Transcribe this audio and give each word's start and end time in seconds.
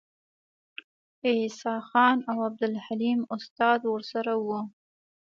عیسی 1.25 1.75
خان 1.87 2.17
او 2.29 2.37
عبدالحلیم 2.47 3.19
استاد 3.35 3.79
ورسره 3.93 4.33
وو. 4.45 4.59